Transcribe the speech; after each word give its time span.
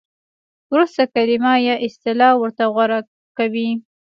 ورسته 0.73 1.03
کلمه 1.13 1.53
یا 1.67 1.75
اصطلاح 1.87 2.33
ورته 2.41 2.63
غوره 2.73 2.99
کوي. 3.37 3.69